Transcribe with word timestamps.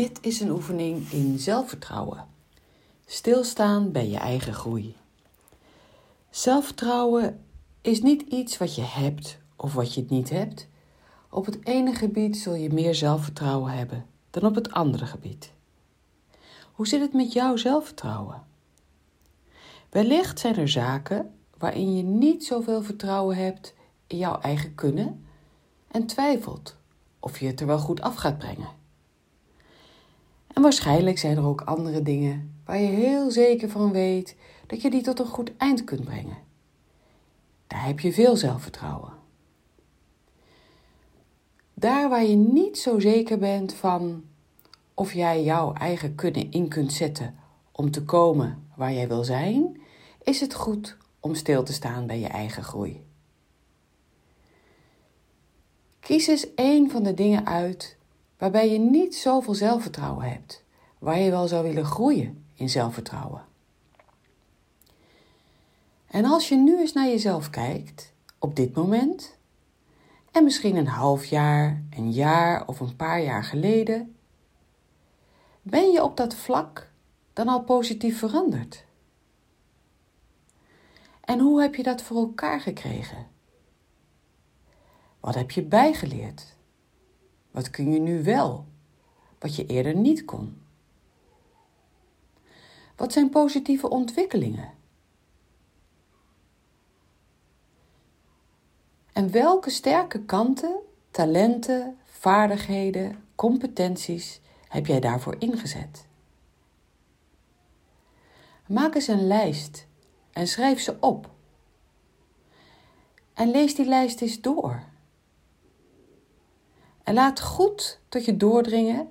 Dit 0.00 0.18
is 0.20 0.40
een 0.40 0.50
oefening 0.50 1.10
in 1.10 1.38
zelfvertrouwen. 1.38 2.26
Stilstaan 3.06 3.92
bij 3.92 4.08
je 4.08 4.16
eigen 4.16 4.54
groei. 4.54 4.96
Zelfvertrouwen 6.30 7.44
is 7.80 8.02
niet 8.02 8.22
iets 8.22 8.58
wat 8.58 8.74
je 8.74 8.82
hebt 8.82 9.38
of 9.56 9.74
wat 9.74 9.94
je 9.94 10.04
niet 10.08 10.30
hebt. 10.30 10.68
Op 11.30 11.46
het 11.46 11.66
ene 11.66 11.94
gebied 11.94 12.36
zul 12.36 12.54
je 12.54 12.72
meer 12.72 12.94
zelfvertrouwen 12.94 13.72
hebben 13.72 14.06
dan 14.30 14.44
op 14.44 14.54
het 14.54 14.70
andere 14.70 15.06
gebied. 15.06 15.52
Hoe 16.72 16.88
zit 16.88 17.00
het 17.00 17.12
met 17.12 17.32
jouw 17.32 17.56
zelfvertrouwen? 17.56 18.42
Wellicht 19.90 20.38
zijn 20.38 20.56
er 20.56 20.68
zaken 20.68 21.34
waarin 21.58 21.96
je 21.96 22.02
niet 22.02 22.44
zoveel 22.44 22.82
vertrouwen 22.82 23.36
hebt 23.36 23.74
in 24.06 24.18
jouw 24.18 24.40
eigen 24.40 24.74
kunnen 24.74 25.24
en 25.90 26.06
twijfelt 26.06 26.76
of 27.18 27.40
je 27.40 27.46
het 27.46 27.60
er 27.60 27.66
wel 27.66 27.78
goed 27.78 28.00
af 28.00 28.14
gaat 28.14 28.38
brengen. 28.38 28.79
Waarschijnlijk 30.60 31.18
zijn 31.18 31.36
er 31.36 31.44
ook 31.44 31.60
andere 31.60 32.02
dingen 32.02 32.54
waar 32.64 32.80
je 32.80 32.88
heel 32.88 33.30
zeker 33.30 33.68
van 33.68 33.92
weet 33.92 34.36
dat 34.66 34.82
je 34.82 34.90
die 34.90 35.02
tot 35.02 35.18
een 35.18 35.26
goed 35.26 35.56
eind 35.56 35.84
kunt 35.84 36.04
brengen. 36.04 36.36
Daar 37.66 37.86
heb 37.86 38.00
je 38.00 38.12
veel 38.12 38.36
zelfvertrouwen. 38.36 39.12
Daar 41.74 42.08
waar 42.08 42.24
je 42.24 42.36
niet 42.36 42.78
zo 42.78 42.98
zeker 42.98 43.38
bent 43.38 43.74
van 43.74 44.24
of 44.94 45.12
jij 45.12 45.44
jouw 45.44 45.72
eigen 45.72 46.14
kunnen 46.14 46.50
in 46.50 46.68
kunt 46.68 46.92
zetten 46.92 47.34
om 47.72 47.90
te 47.90 48.04
komen 48.04 48.68
waar 48.76 48.92
jij 48.92 49.08
wil 49.08 49.24
zijn, 49.24 49.80
is 50.22 50.40
het 50.40 50.54
goed 50.54 50.96
om 51.20 51.34
stil 51.34 51.62
te 51.62 51.72
staan 51.72 52.06
bij 52.06 52.18
je 52.18 52.28
eigen 52.28 52.62
groei. 52.62 53.04
Kies 56.00 56.26
eens 56.26 56.54
één 56.54 56.90
van 56.90 57.02
de 57.02 57.14
dingen 57.14 57.46
uit 57.46 57.98
waarbij 58.40 58.70
je 58.70 58.78
niet 58.78 59.16
zoveel 59.16 59.54
zelfvertrouwen 59.54 60.30
hebt, 60.30 60.64
waar 60.98 61.18
je 61.18 61.30
wel 61.30 61.48
zou 61.48 61.62
willen 61.62 61.84
groeien 61.84 62.44
in 62.54 62.68
zelfvertrouwen. 62.68 63.44
En 66.06 66.24
als 66.24 66.48
je 66.48 66.56
nu 66.56 66.78
eens 66.78 66.92
naar 66.92 67.06
jezelf 67.06 67.50
kijkt, 67.50 68.12
op 68.38 68.56
dit 68.56 68.74
moment, 68.74 69.36
en 70.30 70.44
misschien 70.44 70.76
een 70.76 70.86
half 70.86 71.24
jaar, 71.24 71.82
een 71.90 72.12
jaar 72.12 72.66
of 72.66 72.80
een 72.80 72.96
paar 72.96 73.22
jaar 73.22 73.44
geleden, 73.44 74.16
ben 75.62 75.90
je 75.90 76.02
op 76.02 76.16
dat 76.16 76.34
vlak 76.34 76.90
dan 77.32 77.48
al 77.48 77.62
positief 77.62 78.18
veranderd? 78.18 78.84
En 81.20 81.38
hoe 81.38 81.60
heb 81.60 81.74
je 81.74 81.82
dat 81.82 82.02
voor 82.02 82.16
elkaar 82.16 82.60
gekregen? 82.60 83.26
Wat 85.20 85.34
heb 85.34 85.50
je 85.50 85.62
bijgeleerd? 85.62 86.58
Wat 87.50 87.70
kun 87.70 87.92
je 87.92 88.00
nu 88.00 88.22
wel, 88.22 88.64
wat 89.38 89.56
je 89.56 89.66
eerder 89.66 89.94
niet 89.94 90.24
kon? 90.24 90.62
Wat 92.96 93.12
zijn 93.12 93.30
positieve 93.30 93.90
ontwikkelingen? 93.90 94.72
En 99.12 99.30
welke 99.30 99.70
sterke 99.70 100.24
kanten, 100.24 100.76
talenten, 101.10 101.98
vaardigheden, 102.04 103.24
competenties 103.34 104.40
heb 104.68 104.86
jij 104.86 105.00
daarvoor 105.00 105.36
ingezet? 105.38 106.06
Maak 108.66 108.94
eens 108.94 109.08
een 109.08 109.26
lijst 109.26 109.86
en 110.32 110.46
schrijf 110.46 110.80
ze 110.80 110.96
op. 111.00 111.30
En 113.34 113.50
lees 113.50 113.74
die 113.74 113.86
lijst 113.86 114.20
eens 114.20 114.40
door. 114.40 114.82
En 117.10 117.16
laat 117.16 117.40
goed 117.40 118.00
tot 118.08 118.24
je 118.24 118.36
doordringen 118.36 119.08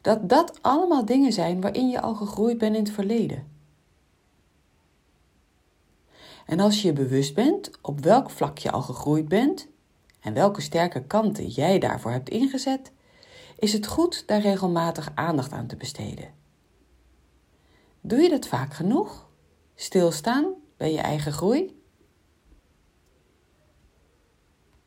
dat 0.00 0.28
dat 0.28 0.58
allemaal 0.62 1.04
dingen 1.04 1.32
zijn 1.32 1.60
waarin 1.60 1.88
je 1.88 2.00
al 2.00 2.14
gegroeid 2.14 2.58
bent 2.58 2.76
in 2.76 2.82
het 2.82 2.92
verleden. 2.92 3.48
En 6.46 6.60
als 6.60 6.82
je 6.82 6.86
je 6.86 6.92
bewust 6.92 7.34
bent 7.34 7.70
op 7.82 8.00
welk 8.00 8.30
vlak 8.30 8.58
je 8.58 8.70
al 8.70 8.82
gegroeid 8.82 9.28
bent 9.28 9.66
en 10.20 10.34
welke 10.34 10.60
sterke 10.60 11.02
kanten 11.02 11.46
jij 11.46 11.78
daarvoor 11.78 12.10
hebt 12.10 12.28
ingezet, 12.28 12.92
is 13.58 13.72
het 13.72 13.86
goed 13.86 14.22
daar 14.26 14.40
regelmatig 14.40 15.10
aandacht 15.14 15.52
aan 15.52 15.66
te 15.66 15.76
besteden. 15.76 16.34
Doe 18.00 18.18
je 18.18 18.28
dat 18.28 18.46
vaak 18.46 18.74
genoeg? 18.74 19.28
Stilstaan 19.74 20.46
bij 20.76 20.92
je 20.92 21.00
eigen 21.00 21.32
groei? 21.32 21.82